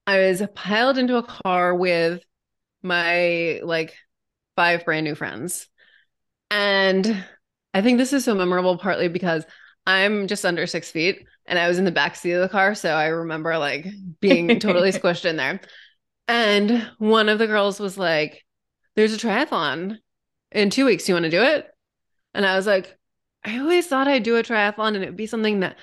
[0.07, 2.23] I was piled into a car with
[2.83, 3.95] my like
[4.57, 5.69] five brand new friends.
[6.51, 7.25] And
[7.75, 9.45] I think this is so memorable partly because
[9.87, 12.75] I'm just under six feet and I was in the back seat of the car.
[12.75, 13.87] So I remember like
[14.20, 15.61] being totally squished in there.
[16.29, 18.44] And one of the girls was like,
[18.96, 19.99] There's a triathlon
[20.51, 21.05] in two weeks.
[21.05, 21.66] Do you want to do it?
[22.35, 22.96] And I was like,
[23.44, 25.77] I always thought I'd do a triathlon and it'd be something that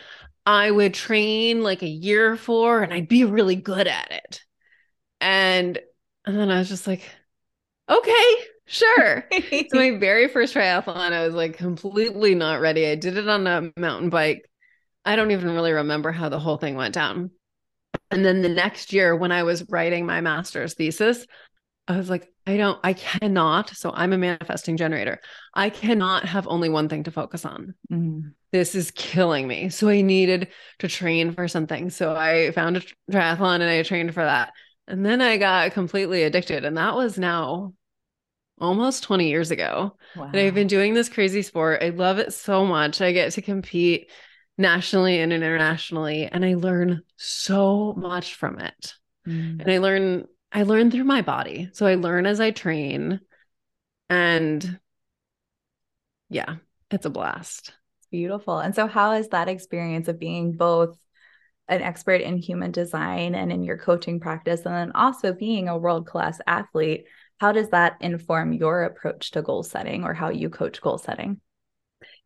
[0.46, 4.42] I would train like a year for and I'd be really good at it.
[5.22, 5.80] And
[6.26, 7.04] and then I was just like,
[7.90, 9.26] okay, sure.
[9.32, 12.88] so my very first triathlon, I was like completely not ready.
[12.88, 14.50] I did it on a mountain bike.
[15.06, 17.32] I don't even really remember how the whole thing went down.
[18.12, 21.26] And then the next year, when I was writing my master's thesis,
[21.88, 23.76] I was like, I don't, I cannot.
[23.76, 25.20] So I'm a manifesting generator.
[25.54, 27.74] I cannot have only one thing to focus on.
[27.92, 28.34] Mm.
[28.52, 29.70] This is killing me.
[29.70, 30.50] So I needed
[30.80, 31.90] to train for something.
[31.90, 34.54] So I found a triathlon and I trained for that.
[34.88, 36.64] And then I got completely addicted.
[36.64, 37.74] And that was now
[38.60, 39.98] almost 20 years ago.
[40.16, 40.26] Wow.
[40.26, 41.84] And I've been doing this crazy sport.
[41.84, 43.02] I love it so much.
[43.02, 44.10] I get to compete
[44.58, 46.28] nationally and internationally.
[46.28, 48.94] And I learn so much from it.
[49.28, 49.62] Mm.
[49.62, 51.70] And I learn I learn through my body.
[51.74, 53.20] So I learn as I train.
[54.10, 54.80] And
[56.30, 56.58] yeah,
[56.92, 57.74] it's a blast.
[58.12, 58.60] Beautiful.
[58.60, 60.98] And so, how is that experience of being both
[61.68, 65.78] an expert in human design and in your coaching practice, and then also being a
[65.78, 67.06] world class athlete?
[67.40, 71.42] How does that inform your approach to goal setting or how you coach goal setting?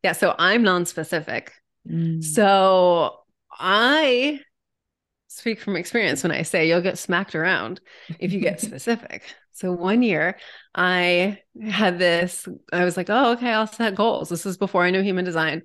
[0.04, 0.14] Yeah.
[0.14, 1.54] So, I'm non specific.
[1.90, 2.24] Mm.
[2.24, 3.20] So,
[3.52, 4.42] I
[5.28, 7.80] speak from experience when I say you'll get smacked around
[8.20, 9.24] if you get specific.
[9.54, 10.38] So one year
[10.76, 14.30] I had this, I was like, oh, okay, I'll set goals.
[14.30, 15.64] This is before I knew human design.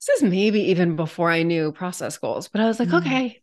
[0.00, 3.06] This is maybe even before I knew process goals, but I was like, mm-hmm.
[3.06, 3.42] okay,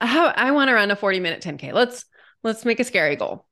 [0.00, 1.72] I have, I want to run a 40 minute 10K.
[1.72, 2.04] Let's,
[2.44, 3.47] let's make a scary goal.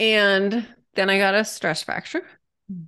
[0.00, 2.22] And then I got a stress fracture.
[2.70, 2.86] Mm.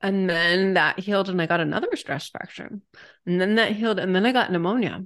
[0.00, 2.78] And then that healed and I got another stress fracture.
[3.26, 5.04] And then that healed and then I got pneumonia.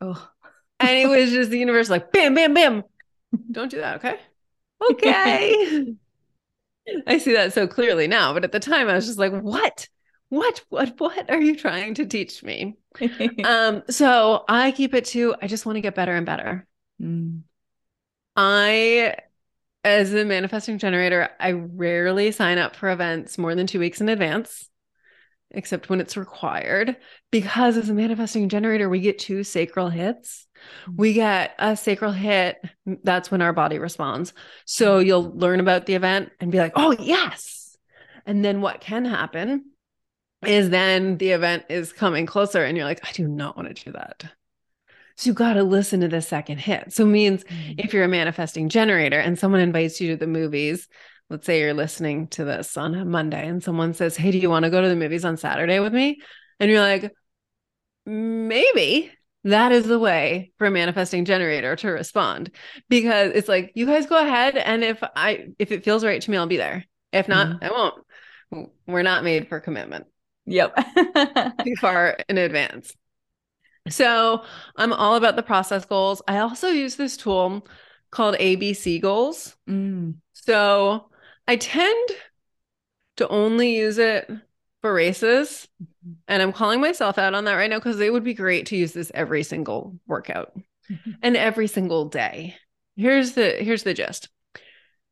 [0.00, 0.30] Oh,
[0.80, 2.84] and it was just the universe like bam, bam, bam.
[3.50, 4.18] Don't do that, okay?
[4.90, 5.94] Okay.
[7.06, 9.88] I see that so clearly now, but at the time I was just like, what?
[10.28, 12.76] What what what are you trying to teach me?
[13.44, 16.66] um so I keep it to I just want to get better and better.
[17.00, 17.42] Mm.
[18.34, 19.14] I
[19.86, 24.08] as a manifesting generator, I rarely sign up for events more than 2 weeks in
[24.08, 24.68] advance
[25.52, 26.96] except when it's required
[27.30, 30.48] because as a manifesting generator we get two sacral hits
[30.82, 30.96] mm-hmm.
[30.96, 32.58] we get a sacral hit.
[33.04, 34.34] That's when our body responds.
[34.64, 37.76] So you'll learn about the event and be like, oh, yes.
[38.26, 39.66] And then what can happen
[40.44, 43.84] is then the event is coming closer and you're like, I do not want to
[43.84, 44.24] do that.
[45.16, 46.92] So you got to listen to the second hit.
[46.92, 47.72] So means mm-hmm.
[47.78, 50.88] if you're a manifesting generator and someone invites you to the movies,
[51.30, 54.50] let's say you're listening to this on a Monday and someone says, Hey, do you
[54.50, 56.20] want to go to the movies on Saturday with me?
[56.60, 57.12] And you're like,
[58.06, 59.10] maybe
[59.46, 62.50] that is the way for a manifesting generator to respond
[62.88, 66.30] because it's like you guys go ahead and if i if it feels right to
[66.30, 67.64] me i'll be there if not mm-hmm.
[67.64, 70.06] i won't we're not made for commitment
[70.46, 70.74] yep
[71.64, 72.94] too far in advance
[73.88, 74.42] so
[74.76, 77.66] i'm all about the process goals i also use this tool
[78.10, 80.14] called abc goals mm.
[80.32, 81.08] so
[81.46, 82.10] i tend
[83.16, 84.30] to only use it
[84.86, 85.66] for races.
[85.82, 86.12] Mm-hmm.
[86.28, 88.76] And I'm calling myself out on that right now because it would be great to
[88.76, 90.52] use this every single workout
[90.90, 91.10] mm-hmm.
[91.22, 92.54] and every single day.
[92.96, 94.28] Here's the here's the gist.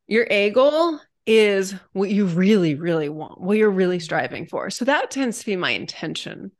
[0.07, 4.69] Your A goal is what you really really want, what you're really striving for.
[4.69, 6.51] So that tends to be my intention.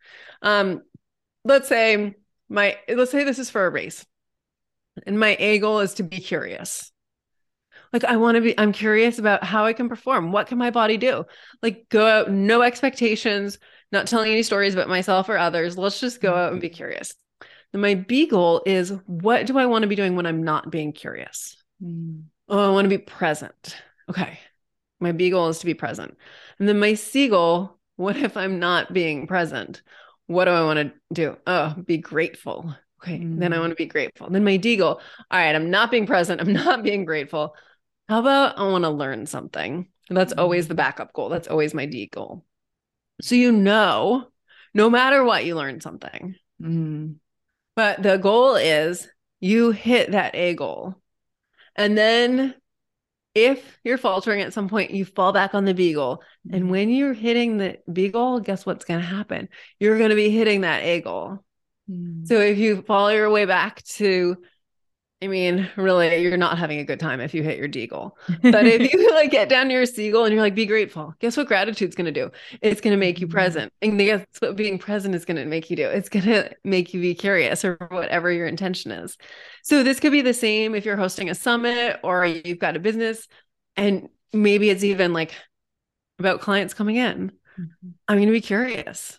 [0.42, 0.82] Um
[1.46, 2.16] let's say
[2.50, 4.06] my let's say this is for a race.
[5.06, 6.92] And my A goal is to be curious.
[7.94, 10.32] Like i want to be i'm curious about how i can perform.
[10.32, 11.26] What can my body do?
[11.62, 13.58] Like go out no expectations
[13.92, 15.78] not telling any stories about myself or others.
[15.78, 17.14] Let's just go out and be curious.
[17.72, 20.72] And my b goal is what do i want to be doing when i'm not
[20.72, 21.56] being curious?
[21.82, 22.24] Mm.
[22.50, 23.78] oh i want to be present.
[24.10, 24.40] Okay.
[25.00, 26.18] My b goal is to be present.
[26.60, 29.82] And then my c goal what if i'm not being present
[30.28, 33.40] what do i want to do oh be grateful okay mm.
[33.40, 35.00] then i want to be grateful then my d goal
[35.32, 37.56] all right i'm not being present i'm not being grateful
[38.08, 39.88] how about I want to learn something?
[40.08, 40.78] that's always the mm.
[40.78, 41.30] backup goal.
[41.30, 42.46] That's always my D goal.
[43.22, 44.28] So you know,
[44.74, 46.36] no matter what, you learn something.
[46.62, 47.16] Mm.
[47.76, 49.08] But the goal is
[49.40, 50.96] you hit that A goal.
[51.76, 52.54] And then
[53.36, 56.24] if you're faltering at some point, you fall back on the B goal.
[56.52, 56.70] And mm.
[56.70, 59.50] when you're hitting the B goal, guess what's going to happen?
[59.78, 61.44] You're going to be hitting that A goal.
[61.92, 62.26] Mm.
[62.26, 64.38] So if you follow your way back to
[65.26, 68.16] I mean, really, you're not having a good time if you hit your D goal.
[68.44, 71.16] But if you like get down to your C goal and you're like, be grateful,
[71.20, 72.30] guess what gratitude's going to do?
[72.62, 73.34] It's going to make you mm-hmm.
[73.34, 73.74] present.
[73.82, 75.88] And guess what being present is going to make you do?
[75.88, 79.18] It's going to make you be curious or whatever your intention is.
[79.64, 82.80] So this could be the same if you're hosting a summit or you've got a
[82.80, 83.28] business
[83.76, 85.34] and maybe it's even like
[86.20, 87.32] about clients coming in.
[87.60, 87.90] Mm-hmm.
[88.08, 89.18] I'm going to be curious.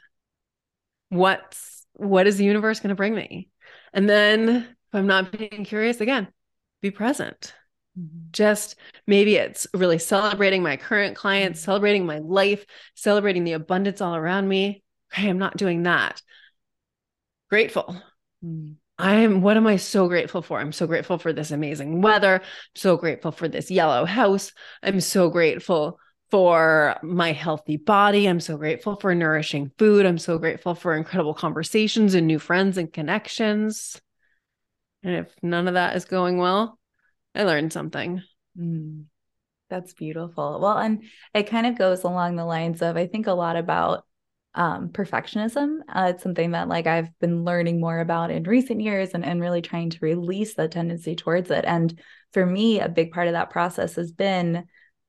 [1.09, 3.49] What's, what is the universe going to bring me?
[3.92, 6.29] And then I'm not being curious, again,
[6.81, 7.55] be present.
[7.99, 8.29] Mm-hmm.
[8.33, 11.67] Just maybe it's really celebrating my current clients, mm-hmm.
[11.67, 14.83] celebrating my life, celebrating the abundance all around me.
[15.13, 16.21] Okay, I'm not doing that.
[17.49, 18.03] Grateful.
[18.45, 18.73] Mm-hmm.
[18.99, 20.59] I'm what am I so grateful for?
[20.59, 22.37] I'm so grateful for this amazing weather.
[22.37, 22.41] I'm
[22.75, 24.53] so grateful for this yellow house.
[24.83, 25.99] I'm so grateful
[26.31, 28.27] for my healthy body.
[28.27, 30.07] I'm so grateful for nourishing food.
[30.07, 34.01] I'm so grateful for incredible conversations and new friends and connections.
[35.07, 36.81] And if none of that is going well,
[37.33, 38.23] I learned something.
[38.59, 39.05] Mm,
[39.71, 40.59] that's beautiful.
[40.61, 44.05] Well, and it kind of goes along the lines of I think a lot about
[44.57, 45.79] um, perfectionism.
[45.88, 49.40] Uh, it's something that like I've been learning more about in recent years and, and
[49.40, 51.64] really trying to release the tendency towards it.
[51.64, 52.01] And
[52.33, 54.64] for me, a big part of that process has been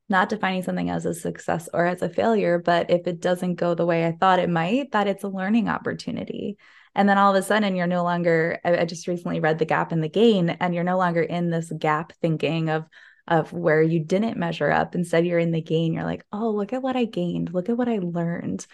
[0.09, 3.73] not defining something as a success or as a failure, but if it doesn't go
[3.73, 6.57] the way I thought it might, that it's a learning opportunity.
[6.97, 9.65] And then all of a sudden, you're no longer, I, I just recently read The
[9.65, 12.85] Gap and the Gain, and you're no longer in this gap thinking of,
[13.27, 14.95] of where you didn't measure up.
[14.95, 15.93] Instead, you're in the gain.
[15.93, 17.53] You're like, oh, look at what I gained.
[17.53, 18.65] Look at what I learned.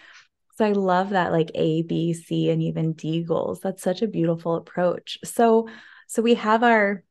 [0.56, 3.60] So I love that like A, B, C, and even D goals.
[3.60, 5.18] That's such a beautiful approach.
[5.24, 5.68] So,
[6.06, 7.04] so we have our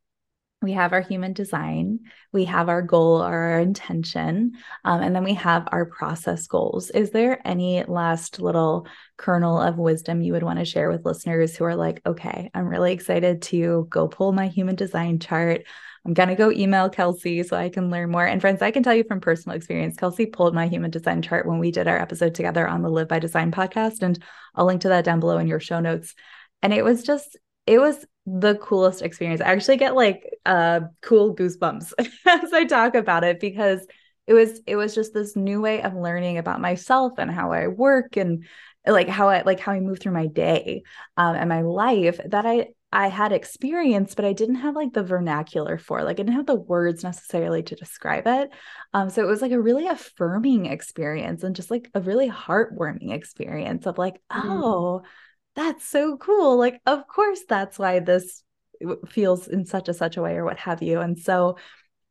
[0.63, 1.99] we have our human design,
[2.31, 6.89] we have our goal or our intention, um, and then we have our process goals.
[6.89, 11.55] Is there any last little kernel of wisdom you would want to share with listeners
[11.55, 15.63] who are like, okay, I'm really excited to go pull my human design chart?
[16.05, 18.25] I'm going to go email Kelsey so I can learn more.
[18.25, 21.45] And friends, I can tell you from personal experience, Kelsey pulled my human design chart
[21.45, 24.01] when we did our episode together on the Live by Design podcast.
[24.01, 24.21] And
[24.53, 26.13] I'll link to that down below in your show notes.
[26.61, 29.41] And it was just, it was the coolest experience.
[29.41, 31.93] I actually get like uh cool goosebumps
[32.25, 33.85] as I talk about it because
[34.27, 37.67] it was it was just this new way of learning about myself and how I
[37.67, 38.45] work and
[38.85, 40.83] like how I like how I move through my day
[41.17, 45.01] um and my life that I I had experience, but I didn't have like the
[45.03, 48.51] vernacular for like I didn't have the words necessarily to describe it.
[48.93, 53.11] Um, so it was like a really affirming experience and just like a really heartwarming
[53.11, 54.47] experience of like, mm-hmm.
[54.47, 55.01] oh,
[55.55, 56.57] that's so cool.
[56.57, 58.43] Like, of course, that's why this
[59.07, 60.99] feels in such a such a way or what have you.
[60.99, 61.57] And so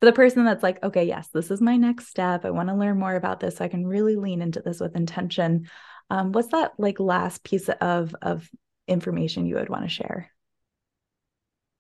[0.00, 2.44] for the person that's like, okay, yes, this is my next step.
[2.44, 3.56] I want to learn more about this.
[3.56, 5.68] So I can really lean into this with intention.
[6.10, 8.48] Um, what's that like last piece of of
[8.88, 10.30] information you would want to share?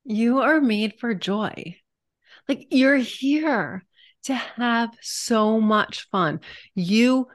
[0.04, 1.76] You are made for joy.
[2.48, 3.84] Like you're here
[4.24, 6.40] to have so much fun.
[6.74, 7.28] You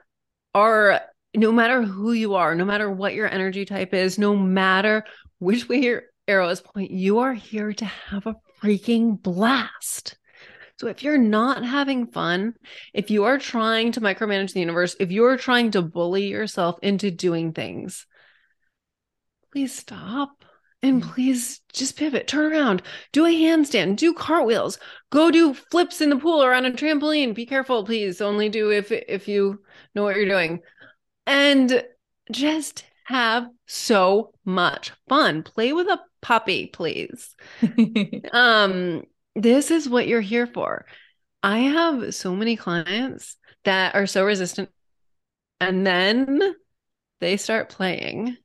[0.54, 1.02] are
[1.36, 5.04] no matter who you are, no matter what your energy type is, no matter
[5.40, 10.18] which way your arrow is pointing, you are here to have a freaking blast.
[10.80, 12.54] So if you're not having fun,
[12.94, 17.10] if you are trying to micromanage the universe, if you're trying to bully yourself into
[17.10, 18.06] doing things,
[19.52, 20.30] please stop.
[20.84, 21.12] And mm.
[21.12, 24.78] please just pivot, turn around, do a handstand, do cartwheels,
[25.10, 27.34] go do flips in the pool or on a trampoline.
[27.34, 28.22] Be careful, please.
[28.22, 29.64] Only do if if you
[29.96, 30.62] know what you're doing.
[31.28, 31.84] And
[32.32, 35.44] just have so much fun.
[35.44, 37.36] Play with a puppy, please.
[38.34, 39.04] um
[39.36, 40.86] this is what you're here for.
[41.44, 44.70] I have so many clients that are so resistant
[45.60, 46.56] and then
[47.20, 48.38] they start playing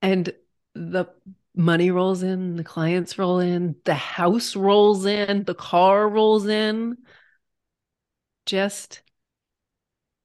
[0.00, 0.32] and
[0.74, 1.06] the
[1.54, 6.96] money rolls in, the clients roll in, the house rolls in, the car rolls in.
[8.46, 9.02] Just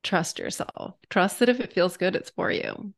[0.06, 0.96] trust yourself.
[1.10, 2.94] Trust that if it feels good, it's for you.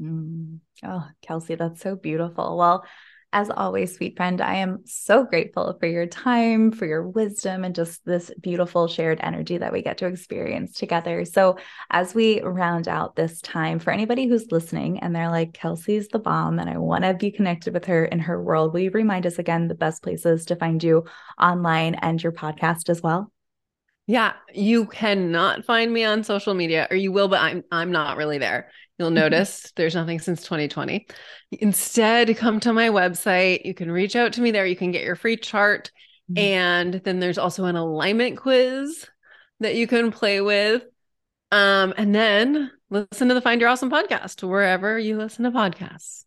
[0.00, 0.60] Mm.
[0.84, 2.58] Oh, Kelsey, that's so beautiful.
[2.58, 2.84] Well,
[3.32, 7.74] as always, sweet friend, I am so grateful for your time, for your wisdom, and
[7.74, 11.24] just this beautiful shared energy that we get to experience together.
[11.24, 11.56] So,
[11.90, 16.18] as we round out this time, for anybody who's listening and they're like, Kelsey's the
[16.18, 19.26] bomb, and I want to be connected with her in her world, will you remind
[19.26, 21.04] us again the best places to find you
[21.40, 23.30] online and your podcast as well?
[24.10, 28.16] Yeah, you cannot find me on social media, or you will, but I'm I'm not
[28.16, 28.72] really there.
[28.98, 31.06] You'll notice there's nothing since 2020.
[31.52, 33.64] Instead, come to my website.
[33.64, 34.66] You can reach out to me there.
[34.66, 35.92] You can get your free chart.
[36.28, 36.38] Mm-hmm.
[36.38, 39.06] And then there's also an alignment quiz
[39.60, 40.82] that you can play with.
[41.52, 46.24] Um, and then listen to the Find Your Awesome podcast wherever you listen to podcasts.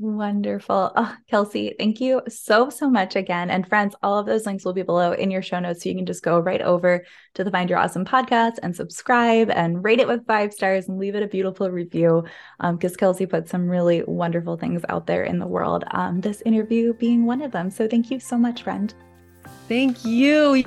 [0.00, 0.90] Wonderful.
[0.96, 3.48] Oh, Kelsey, thank you so, so much again.
[3.48, 5.84] And friends, all of those links will be below in your show notes.
[5.84, 9.50] So you can just go right over to the Find Your Awesome podcast and subscribe
[9.50, 12.24] and rate it with five stars and leave it a beautiful review.
[12.60, 15.84] Because um, Kelsey put some really wonderful things out there in the world.
[15.92, 17.70] Um, this interview being one of them.
[17.70, 18.92] So thank you so much, friend.
[19.68, 20.64] Thank you.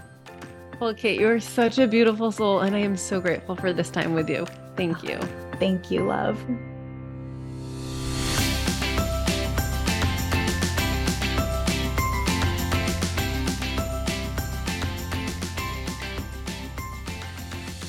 [0.79, 2.61] Well, Kate, you are such a beautiful soul.
[2.61, 4.47] And I am so grateful for this time with you.
[4.77, 5.19] Thank you.
[5.59, 6.41] Thank you, love.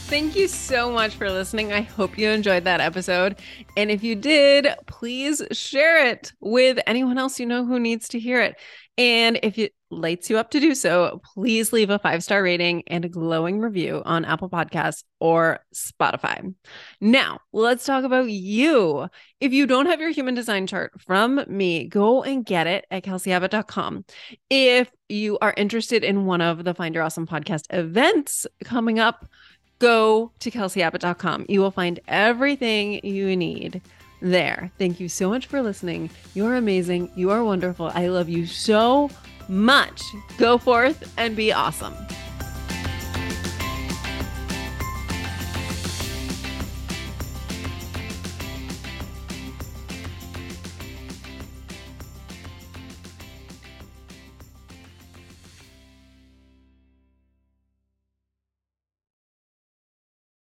[0.08, 1.70] Thank you so much for listening.
[1.70, 3.36] I hope you enjoyed that episode.
[3.76, 8.18] And if you did, please share it with anyone else you know who needs to
[8.18, 8.56] hear it.
[8.96, 12.84] And if it lights you up to do so, please leave a five star rating
[12.86, 16.54] and a glowing review on Apple Podcasts or Spotify.
[17.02, 19.08] Now, let's talk about you.
[19.40, 23.04] If you don't have your human design chart from me, go and get it at
[23.04, 24.06] kelseyabbott.com.
[24.48, 29.28] If you are interested in one of the Find Your Awesome podcast events coming up,
[29.78, 31.46] go to kelseyabbott.com.
[31.48, 33.80] You will find everything you need
[34.20, 34.70] there.
[34.78, 36.10] Thank you so much for listening.
[36.34, 37.10] You're amazing.
[37.14, 37.90] You are wonderful.
[37.94, 39.10] I love you so
[39.48, 40.02] much.
[40.36, 41.94] Go forth and be awesome.